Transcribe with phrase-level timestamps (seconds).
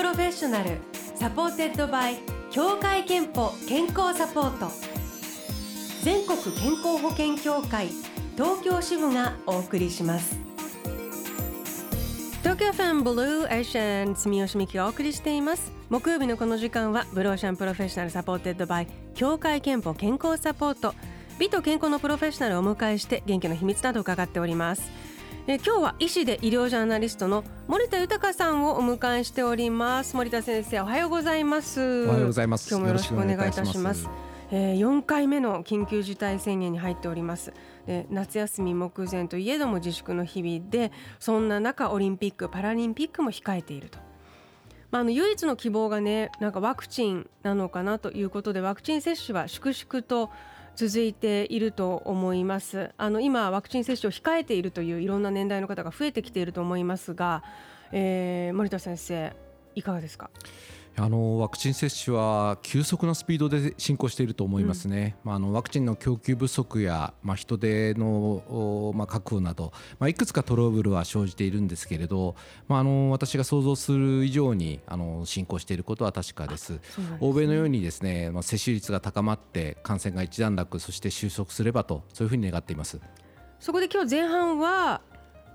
[0.00, 0.78] Professional
[1.14, 2.16] supported by
[2.50, 4.72] 協会けんぽ健康サポート。
[6.02, 7.88] 全国健康保険協会
[8.34, 10.38] 東京支部がお送りします。
[12.38, 15.70] 東京 FM Blue Ocean 住吉美紀がお送りしています。
[15.90, 20.94] 木曜日のこの時間は Blue Ocean Professional supported by 協会けんぽ健康サポート。
[21.38, 24.90] 美と健康のプロフェッショナルをお迎えして元気の秘密など伺っております。
[25.50, 30.14] え今日は医師で医療ジャーナリストの森田豊さんをお迎えしております。
[30.14, 32.06] 森田先生おはようございます。
[32.06, 32.70] おはようございます。
[32.70, 34.08] 今日もよろしくお願いいたします。
[34.52, 37.52] えー、4回目の緊急事態宣言に入っております。
[37.84, 43.98] で夏休み目前といえども自粛の日々でそんな中オリンピック・パラリンピックも控えていると。
[44.92, 50.30] まあ、あの唯一の希望がねなんかワクチンなのかなということでワクチン接種は粛々と
[50.80, 52.92] 続いていると思います。
[52.96, 57.44] あの今ワクチン接種を控えているといういろんな年代の方が増えてきていると思いますが、
[57.92, 59.36] えー、森田先生
[59.74, 60.30] いかがですか？
[60.96, 72.34] あのワクチン接種は急速なスピードで進行していると思いますね、うん、まあ、あのワクチンの供給不足や、まあ、人手の、まあ、確保など、まあ、いくつかトラブルは生じているんですけれど、
[72.68, 76.60] まあ、あの私が想像する以上にあの進行していることは確かです。
[76.78, 83.00] ですね、欧米のようにですね、まあ、接種率が高まって感染が一段落そして収束すればとそういうふうに願っています。
[83.58, 85.02] そこで今日前半は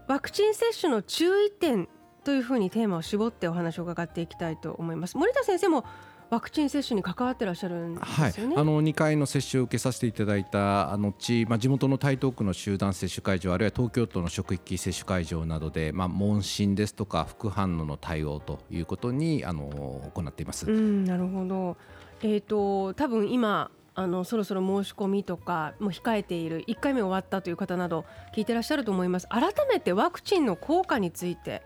[0.07, 1.87] ワクチン接種の注意点
[2.25, 5.15] というふうにテーマを絞ってお話を伺っていきたいと思います。
[5.15, 5.85] 森田先生も
[6.31, 8.01] ワクチン接種に関わってらっしゃるんで
[8.31, 20.65] すよね、はい、あの2回の接種を受けさせていただいた後、まあ、地元の台東区の集団接種会場あるいは東京都の職域接種会場などで、まあ、問診ですとか副反応の対応ということにあの行っています。
[20.65, 21.77] うんなるほど、
[22.23, 28.03] えーと、多分今あのそろそろ申し込みとかも控えている1回目終わったという方など
[28.35, 29.27] 聞いてらっしゃると思います。
[29.29, 31.61] 改めてワクチンの効果について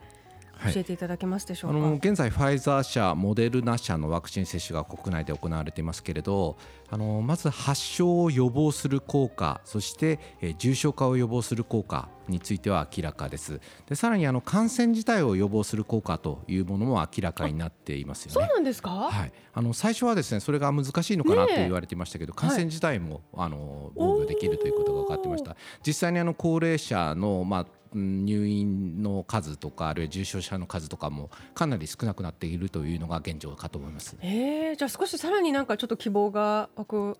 [0.65, 6.57] 教えていただけますでしょうか、はい、あの現在ファイザー社モデルナ社のワクチン接種が国内で行われていますけれど
[6.89, 13.59] あのまず発症を予防する効果そして、え重症化を予防する効果については明らかです。
[13.87, 18.33] でさらにあの感染自体を予防する効果というものも明らかになっていますよね。
[18.33, 25.55] そうなんですか、はい、あの最初はですねそれが難しいのかなと言われていましたけど、感染自体も、はい、あの防御できるということが分かってました。
[25.85, 34.15] 実際にあの高齢者の、まあ入院の数とかあるいは重症者の数とかもかなり少なくなっているというのが現状かと思います。
[34.21, 37.17] えー、じゃあ少しさらになんかちょっと希望が湧く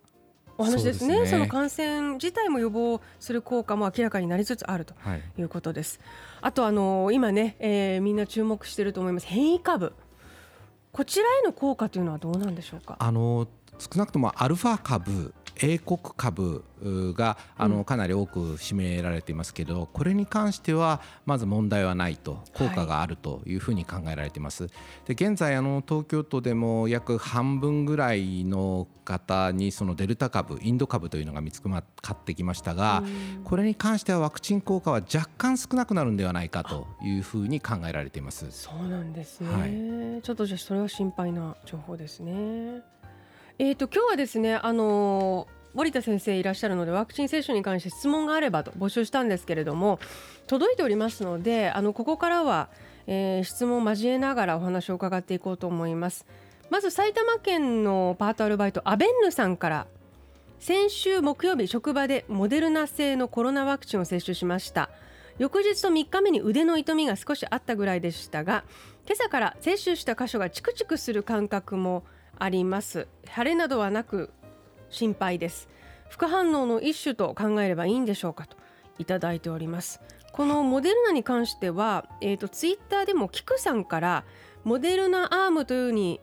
[0.57, 4.93] お話ですね、ね、その感染自体も予防する効果も明らかになりつつあると
[5.37, 5.99] いうことです。
[6.41, 9.93] はい、あとあの今ね、えー、みんな注目していると思います変異株
[10.91, 12.97] こちらへの効果というのはどうなんでしょうか？
[12.99, 13.47] あの
[13.77, 24.67] 少なくともアルファ株英国株があのかなり多く占められていますけどこれに関してはまず問題はないと効果があるというふうに考えられています。
[25.05, 33.03] で現在あの東京都でも約半分ぐらいの方にそのデルタ株インド株というのが見つかってきましたが
[33.43, 38.45] これに関してはワクチン効果は若干少なくなるんではないかというふうに考えられています。
[38.51, 42.81] そうなんですね、はい、ちょっとじゃそれは心配な情報ですね。
[43.61, 49.99] えーと、今日はですね、あのー、森田先生いらっしゃるのでワクチン接種に関して質問があればと募集したんですけれども
[50.47, 52.69] 届いておりますのであのここからは、
[53.05, 56.25] えー、質問を交えながらお話を伺っていこうと思います。
[56.69, 59.87] まず埼玉県のパートアルバイトアベンヌさんから
[60.59, 64.89] 先週木曜日職場でモデルナ製のコロナワクチンを接種しました。
[65.37, 68.63] 翌日と3日目に腕の痛みが少しあったぐらいでしたが
[69.05, 72.03] 今朝から接種した箇所がチクチクする感覚も
[72.39, 73.07] あります。
[73.35, 74.31] 腫れなどはなく
[74.89, 75.69] 心配です。
[76.09, 78.57] 副反応の一種と考えればいいんでしょうかと
[78.97, 80.01] いただいております。
[80.31, 84.25] このモデルナに関しては、えーと、ツイッターでもキクさんから
[84.63, 86.21] モデルナアームというふうに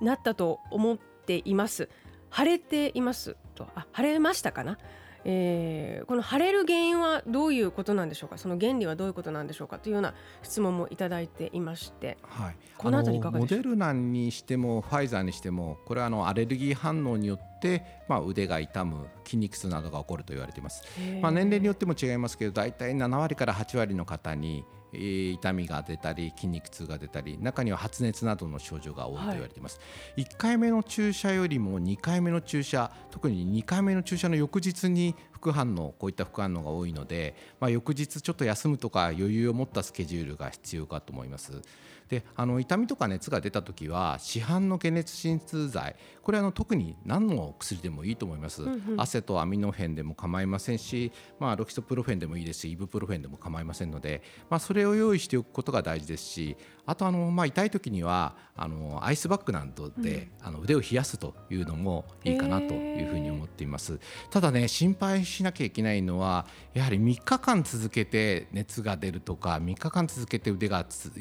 [0.00, 1.88] なったと思っています。
[2.32, 4.78] 腫れていますとあ腫れましたかな
[5.28, 8.38] えー、この腫れる原因はどういうことなんでしょうか？
[8.38, 9.80] その原理はどういうことなんでしょうか？
[9.80, 10.14] というような
[10.44, 20.84] 質問もいただいていまして、はい、この辺りいかがモデルナにしてもファイザーにしてもこれはあのアレルギー反応によって、まあ、腕が痛む筋肉痛などが起こると言われています、
[21.20, 41.62] まあ、年齢によっても違いますけど大体7割から8割の方に痛みが出たり筋肉痛が出たり中には発熱などの症状が多いと言われています、はい、1回目の注射よりも2回目の注射特に2回目の注射の翌日に副反応こういった副反応が多いので、まあ、翌日ちょっと休むとか余裕を持ったスケジュールが必要かと思います
[42.08, 63.98] であの痛みとか熱が出た時は市販の解熱鎮痛剤これはあの特に何の薬でもいいと思います、うんうん、汗とアミノフェンでも構いませんし、まあ、ロキソプロフェンでもいいですしイブプロフェンでも構いませんので、まあ、それを用意しておくことが大事ですしあとあの、まあ、痛い時にはあのアイスバッグなどで、うん、あの腕を冷やすというのもいいかなというふうに思っています。
[64.30, 71.12] ただね心配しなきゃいけないのはやはり3日間続けて熱が出るとか3日間続けて腕がつ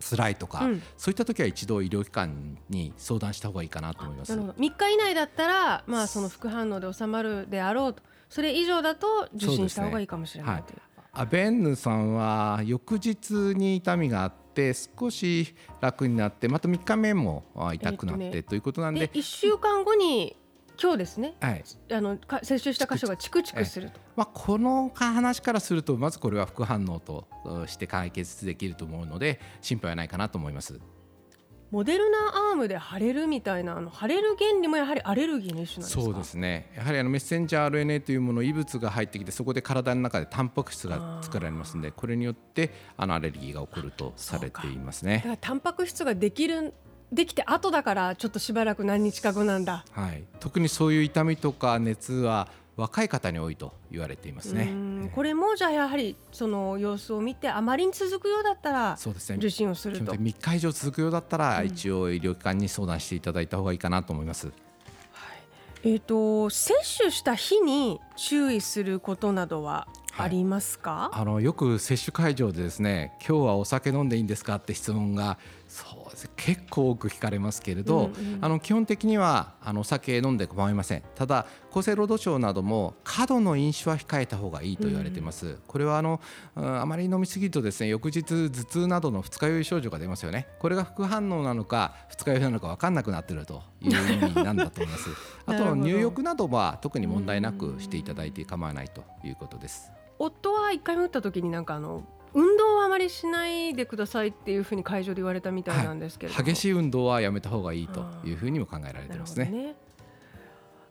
[0.00, 4.32] 辛いとか、うん、そういった時は一度医療機関に相談した方がいいかなと思います。
[4.32, 8.02] 3日以内だったら、まあ、その副反応で収まるであろうと。
[8.28, 17.44] それ以上だと受診した方がいいかもしれない、ね、はい、アベンヌさんは翌日に痛みがあって少し楽になってまた3日目も
[17.74, 19.08] 痛くなって、ということなんで。
[19.08, 20.36] 1週間後に
[20.80, 27.26] 今日ですね、はい、あの接種した箇所がチクチクすると、まあ、この話からするとまずこれは副反応と
[27.66, 30.78] して解決できると思うので心配はないかなと思います。
[31.72, 36.02] モデルナアームで腫れるみたいなあの腫れる原理もやはりアレルギーの一種なんですか？
[36.02, 36.70] そうですね。
[36.76, 45.16] やはりあのメッセンジャー RNA というもの異物が入ってきてそこで体の中でタンパク質が作られますのでこれによってあのアレルギーが起こるとされていますね。
[45.16, 46.72] だからタンパク質ができる
[47.12, 55.10] できて後だからちょっとしばらく何日か後なんだ、はい、特にそういう痛みとか熱は若い方に多いと言われていますね。
[55.14, 59.36] これもじゃあやはりその様子を見てあまりに続くようだったらそうですね。
[59.38, 60.12] 受診をすると。
[60.12, 64.48] 3日以上続くようだったら、一応医療機関に相談していただいた方がいいかなと思います。
[64.48, 64.54] はい、
[65.84, 69.88] えっ、ー、と接種した日に注意することなどは
[70.18, 75.38] ありますか、はい、あのよく接種会場でですね今日はお酒飲んでいいんですかって質問が
[76.36, 81.02] 結構多く聞かれますけれど、うんうん、あの基本的にはあのお酒飲んで構いません。
[81.14, 86.22] ただ厚生労働省なども過度の飲酒は控えた方がいいと言われています、うん、これはあの
[86.54, 90.48] あまり飲みすぎるとですね翌日頭痛などの二日酔い症状が出ますよね。
[90.58, 95.10] これが副反応なのか二日酔いなのか分かんなくなっているという意味なんだと思います。
[95.46, 99.90] あと入浴などは特に問題なくしていただいて構わないということです。
[100.18, 102.04] 夫は1回目打った時になんかあの
[102.36, 109.46] 運動はあまりしないでくださいっていうふうに会場で言われたみたいなんですけど、はい、激しい運動はやめた方がいいというふうにも考えられてますね。
[109.46, 109.74] ね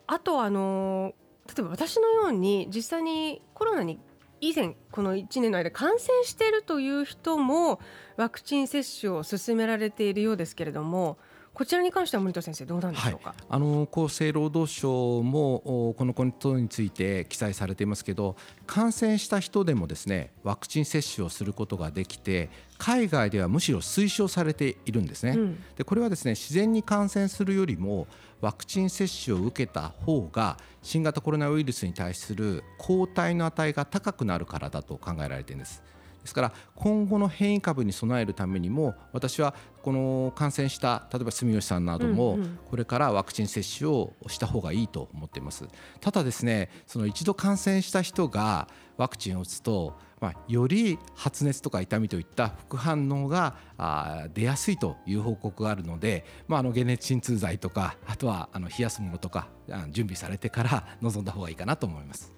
[0.07, 1.13] あとあの
[1.47, 3.99] 例えば私のように実際にコロナに
[4.41, 7.79] 以前この1年の間感染しているという人も
[8.17, 11.19] ワクチン接種を進められているようですけれども
[11.55, 18.35] こちらに関しては森田先生どうなんでしょうか、はい、あの厚生労働省もこのことについて記載されていますけど
[18.67, 28.07] 感染した人でもですねワクチン接種をすることができて海外ではむしろ推奨されているんですね、うん、でこれはですね自然に感染するよりも
[28.41, 35.81] ワクチン接種を受けた方が新型コロナウイルスに対する抗体の値が高くなるからだと考えられているんです
[36.25, 45.67] ですから今後の変異株に備えるためにも私はこの感染した例えば住吉さんなどもこれからワクチン接種をした方がいいと思っています
[46.01, 48.67] ただですねその一度感染した人が
[48.97, 59.49] ワクチンを打つとまあ、より発熱とか痛みといった副反応があ出やすいという報告があるので、まあ、あの解熱鎮痛剤とかあとはあの冷やすものとか
[59.89, 62.34] 準備されてから臨んだ方がいいかなと思います。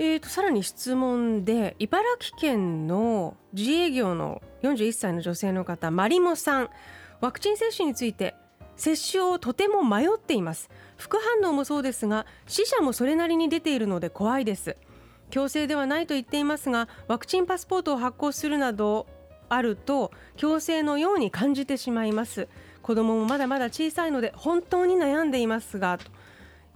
[0.00, 6.70] えーと、さらに質問で茨城県の自営業の41歳の女性の方マリモさん
[7.20, 8.36] ワクチン接種について
[8.76, 10.70] 接種をとても迷っています。
[10.96, 14.76] 副反応もそうですが死者もそれなりに出ているので怖いです。
[15.30, 19.06] 強制ではないと言っていますがワクチンパスポートを発行するなど
[19.48, 22.46] あると強制のように感じてしまいます。
[22.82, 26.04] 子供もまだまだ小さいので本当に悩んでいますがと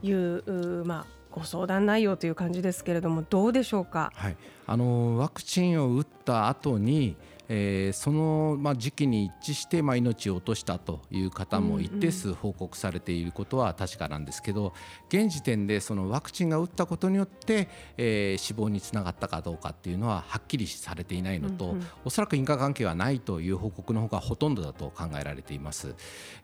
[0.02, 4.36] いうまあご相談内容という感じですけれどもどうでしょうか、はい、
[4.66, 7.16] あのワクチンを打った後に
[7.48, 14.72] えー、その、まあ、時期に一致して、まあ、命を落としたという方も一定数報告されていることは確かなんですけど
[15.08, 25.94] 現時点でそのワクチンが打ったことによって、えー、死亡につながったかどうかっていうのははっきりされていないのと、うんうん、おそらく因果関係はないという報告の方がほとんどだと考えられています。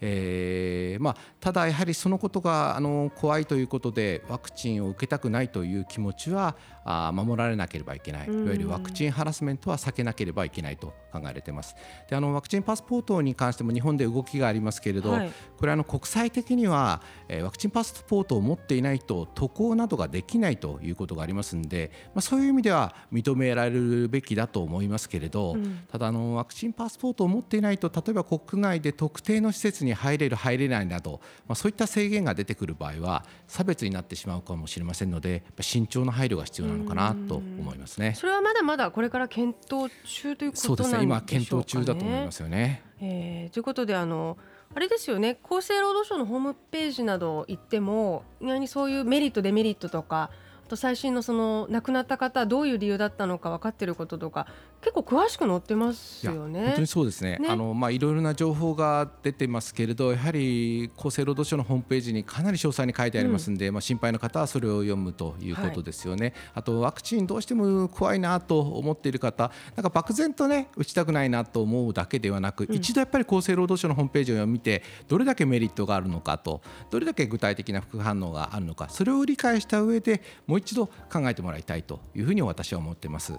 [0.00, 6.56] えーまあ、ただやはりそのことがあの怖いということでワクチンを受けたくないという気持ちは
[6.90, 8.28] あ守られなければいけない。
[8.28, 11.74] いわゆるワクチンハラスメントは避けなければいけないと考えられています。
[12.08, 38.14] であのワクチンパスポートに関しても日本で動きがありますけれど、はい、これあの国際的には、えー、ワクチンパスポートを持っていないと渡航などができないということがありますので、まあ、そういう意味では認められるべきだと思いますけれど、うん、ただあのワクチンパスポートを持っていないと例えば国内で特定の施設に入れる入れないなど、まあ、そういった制限が出てくる場合は差別になってしまうかもしれませんので慎重な配慮が必要なのかなと思いますね。
[38.14, 42.82] それはまだまだこれから検討中ということなんでしょうか、ね、今検討中だと思いますよね。
[43.00, 44.36] えー、ということであの
[44.74, 50.30] あれですよね厚生労働省のホームページなど行っても意外にそういうメリットデメリットとか
[50.68, 54.46] と最新のその亡くなった方どういう理由だったのか分かっていることとか
[54.80, 56.66] 結構詳しく載ってますよね。
[56.66, 57.36] 本当にそうですね。
[57.38, 66.26] ねあのまあいろいろな情報が出てますけれど、やはり厚生労働省のホームページにかなり詳細に書いてありますんで、うん、まあ心配な方はそれを読むということですよね。
[66.26, 76.60] はい、あとワクチンどうしても怖いなと思っている方、なんか漠然とね打ちたくないなと思うだけではなく、うん、一度やっぱり厚生労働省のホームページを見てどれだけメリットがあるのかと、
[76.90, 83.32] どれだけ具体的な副反応があるのか、それを理解した上でもう一度考えてもらいたいというふうに私は思っています。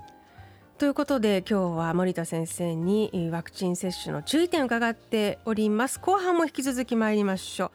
[0.78, 6.00] ということで今日は森田先生にワクチン接種の注意点を伺っております。
[6.00, 7.72] 後半も引き続き参りましょう。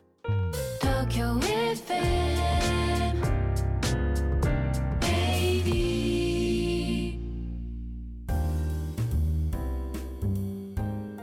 [0.80, 2.24] 東京 FM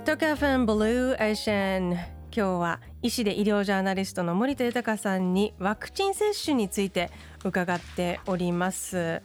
[0.04, 7.12] 東京 FM ブルーエーシャン今日は医師で医療ジャーナリストの森田豊さんにワクチン接種について
[7.44, 9.22] 伺っております。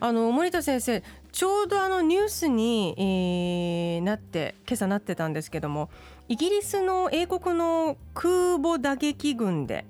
[0.00, 5.90] あの森田先生ちょうどあのニュースに、えー、なって今朝なってたんですけども
[6.28, 9.86] イギリスの英国の空母打撃群で、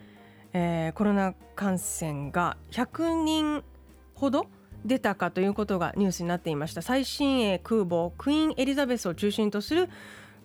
[0.52, 3.64] えー、コロナ感染が100人
[4.14, 4.46] ほど
[4.84, 6.82] 出たかということがニュースになっていました。
[6.82, 9.88] 最新鋭空母クイーン・エリザベスを中心とする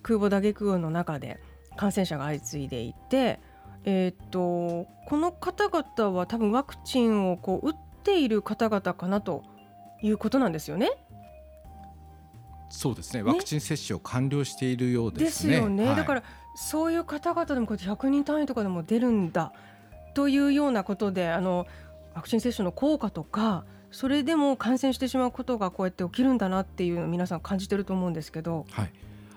[0.03, 1.39] 空母打撃群の中で
[1.75, 3.39] 感染者が相次いでいて、
[3.85, 9.43] えー、っとこの方々は多分ワクチンをこう打っている方々かなと
[10.01, 10.91] いうことなんですよね。
[12.69, 13.21] そうですね。
[13.21, 15.53] ワクチン接種を完了しているようですね。
[15.53, 15.85] ですよね。
[15.87, 16.23] はい、だから
[16.55, 19.51] そういう方々でもこうやって100人単位とかでも出るんだ
[20.13, 21.67] というようなことで、あの
[22.13, 23.65] ワクチン接種の効果とか。
[23.91, 28.91] それでも感染してしまうことがこうやって起きるんだなっていうのを皆さん感じてると思うんですけど、はい、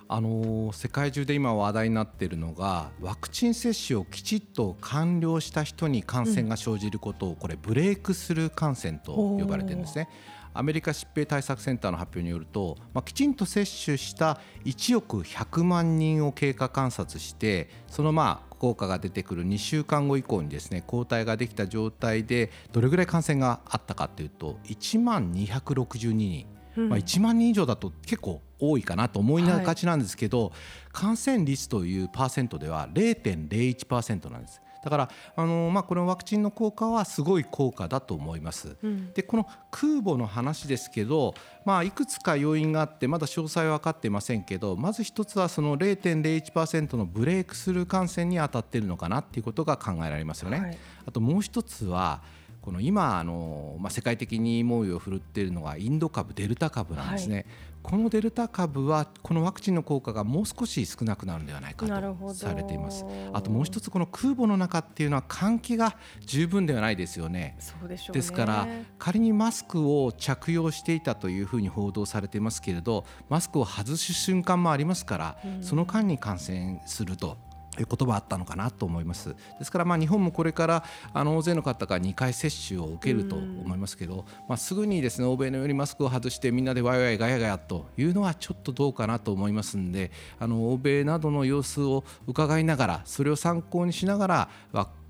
[0.08, 10.08] あの世界中で今話題になっているのがワクチン接種をきちっと完了した人に感染が生じることをこれブレイクスルー感染と呼ばれてるんですね。
[10.56, 26.46] アメリカ疾病対策センターの発表によると、まあ、きちんと接種した1億100万人を経過観察してそのまあ効果が出てくる2週間後以降にですね抗体ができた状態でどれぐらい感染があったかというと1万262人、
[26.76, 30.52] まあ、1万人以上だと結構多いかなと思いがちなんですけど、はい、
[30.92, 34.60] 感染率というパーセントでは0.01%なんです。
[34.84, 38.76] だからあの、まあ、このワクチンの効果はすごい効果だと思います。
[38.82, 41.34] うん、でこの空母の話ですけど、
[41.64, 50.60] まあ、いくつか要因があってまだ詳細は分かっていませんけどまず一つはその0.01%のブレイクスルー感染に当たっているのかなっていうことが考えられますよね。
[50.60, 52.20] はい、あともう一つは
[52.64, 57.46] この今あの、まあ、世界的に猛威を振るっているのがインド株デルタ株なんですね、はい、
[57.82, 63.04] このデルタ株はこのワクチンの効果がもう少し少なくなるんではないかとされています。
[63.34, 67.54] あともう一つこの空母の中っていうのは換気が十分ではないですよね。
[67.58, 68.66] そうでしょう、ね、ですから
[68.98, 77.36] 仮にマスクを着用していたというふうに報道されていますけれどマスクを外す瞬間もありますから、うん、その間に感染すると
[77.80, 79.34] いうことはあったのかなと思います。
[79.58, 94.48] ですからまあ日本もこれからあの大勢の方が2回接種を受けると思いますけど、まあ、すぐにですね欧米のようにマスクを外してみんなでワイワイガヤガヤというのはちょっとどうかなと思いますんであの欧米などの様子を伺いながらそれを参考にしながら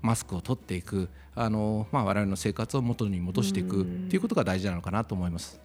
[0.01, 5.64] マスクを取っていくあの、まあ、我々の生活を元に戻していくということが大事なのかなと思います。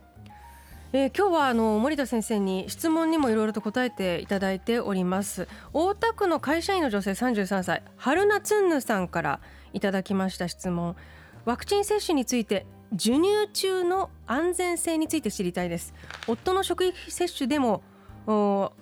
[0.92, 5.47] えー、今日はあの森田先生に質問にもいろいろと答えていただいております。
[5.73, 9.40] 大田区の会社員の女性33歳春菜つんぬさんから
[9.73, 10.97] いただきました質問。
[11.44, 15.94] ワクチン接種について授乳中の安全性について知りたいです。
[16.26, 17.85] 夫の職域接種でも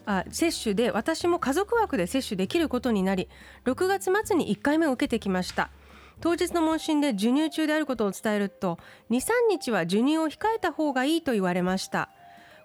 [0.07, 3.29] あ接種で私も家族枠で接種できることになり
[3.67, 5.69] 6月末に1回目を受けてきました。
[6.21, 8.79] 当日の問診で授乳中であることを伝えると
[9.11, 12.11] 23日は授乳を控えた方がいいと言われました。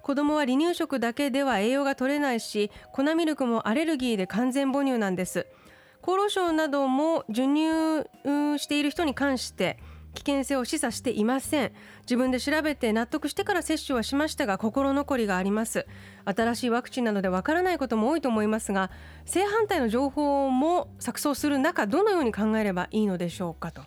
[0.01, 5.47] 子供は離乳食だけでは栄養が取れないし粉ミルクもアレルギーで完全母乳なんです。
[6.01, 8.05] 厚労省なども授乳
[8.59, 9.79] している人に関して
[10.13, 11.71] 危険性を示唆していません。
[12.01, 15.87] 自分で調べて納得してから接種はしましたが心残りがあります。
[16.25, 18.91] 新しいワクチンなどでわからないことも多いと思いますが
[19.25, 23.81] 正反対の情報も錯綜する中どのように考えればいいのでしょうかと。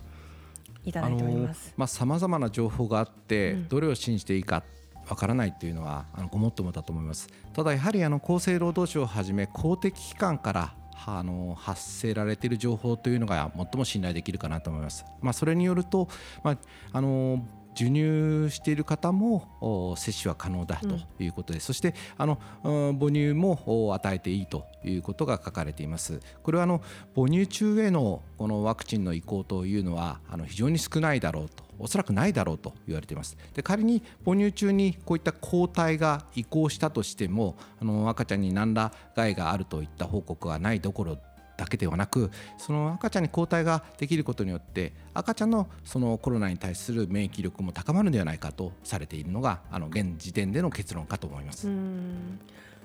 [0.85, 1.75] いただいております。
[1.76, 4.62] まあ様々な情報があって、どれを信じていいか
[5.09, 7.28] わからないというのはあのごもっともだと思います。
[7.52, 10.75] ただやはりあの厚生労働省をはじめ公的機関から
[11.05, 15.05] あの発せられている情報というのが最も信頼できるかなと思います。
[15.21, 16.09] まあ、それによると、
[16.43, 16.59] まあ、
[16.93, 17.45] あの
[17.76, 26.81] 授乳している方も接種は可能だということです、うん、そしてあの母乳も与えていいということが書かれていますこれはあの
[27.15, 41.18] 母乳中へのこのワクチンの移行というのはあの非常に少ないだろうとおそらくないだろうと言われていますで仮に母乳中にこういった抗体が移行したとしてもあの赤ちゃんに何ら害があるといった報告はないどころ
[41.56, 51.68] だけではなくその赤ちゃんに抗体ができることによって赤ちゃんのそのコロナに対する免疫力も高まるのではないかとされているのがあの現時点での結論かと思います。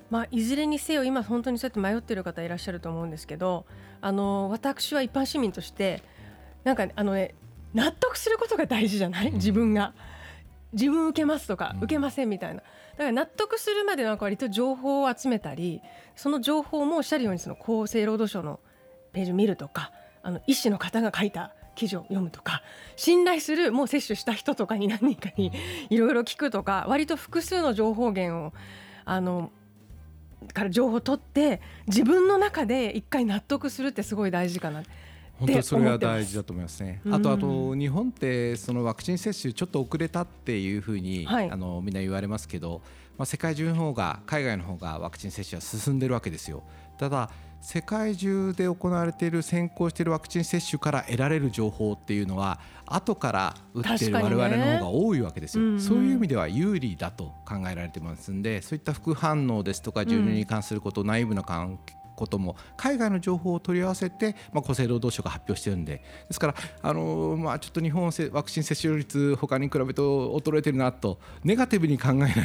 [0.09, 3.65] まあ、いずれにせよ今本当にそうやって迷っている方いらっしゃると思うんですけど
[4.01, 6.03] あの私は一般市民として
[6.65, 7.33] なんかあの、ね、
[7.73, 9.31] 納得することが大事じゃない？
[9.31, 9.93] 自分が。
[10.73, 12.61] 自分受けますとか、受けませんみたいな。
[12.61, 15.81] だから納得するまでなんか割と情報を集めたり
[16.15, 18.61] その情報もおっしゃるようにその厚生労働省の
[19.11, 19.91] ページを見るとか
[20.23, 22.61] あの医師の方が書いた記事を読むとか
[22.95, 25.51] 信頼するもう接種した人とかに何人かに
[25.89, 28.53] いろいろ聞くとか割と複数の情報源を
[29.05, 29.51] あの
[30.53, 34.83] から情報を取って自分の中で一回納得するってすごい大事かな。
[35.41, 37.01] 本当それは大事だと思いますね。
[37.09, 42.81] あとあと日本ってそのワクチン接種ちょっと遅れたっていうふうに、はい、あのみんな言われますけど、
[43.17, 46.63] まあ世界中の方が海外の方がワクチン接種は進んでるわけですよ。
[46.99, 61.79] ただ世界中で行われている先行しているワクチン接種から得られる情報っていうのは後から打っている我々の方が多いわけですよ、ねうんうん、そういう意味では有利だと考えられてますんでそういった副反応ですとか授乳に関すること、内部の関
[62.15, 65.91] ことも海外の情報を取り合わせて、まあ、厚生労働省が発表しているんで。
[65.91, 72.41] ですから、あのー、まあ、ちょっと日本ワクチン接種率他に比べると衰えてるなとネガティブに考えないで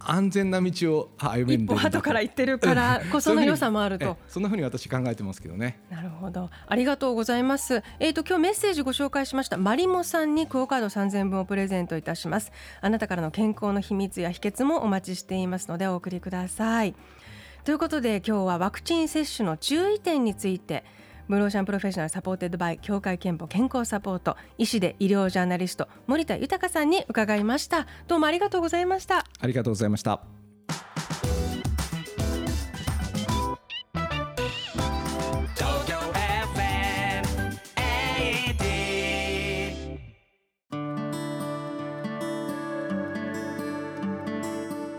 [0.00, 4.16] 安全な道を歩める一歩後から言ってるから こその良さもあると。
[4.28, 5.80] そんなふうに私考えてますけどね。
[5.90, 6.50] なるほど。
[6.66, 7.82] ありがとうございます。
[7.98, 12.52] えっ、ー、と今日メッセージご紹介しましたマリモさんにクオカード3000分をプレゼントいたします。
[12.80, 16.94] あなたからの健康の秘密や秘訣もお待ちしていますのでお送りください
[17.64, 20.84] ということで今日はワクチン接種の注意点について
[21.28, 27.86] ブルーオーシャンプロフェッショナル supported by 協会けんぽ健康サポート医師で医療ジャーナリスト森田豊さんに伺いました。
[28.06, 30.22] どうもありがとうございましたありがとうございました。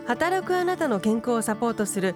[0.10, 2.16] 働くあなたの健康をサポートする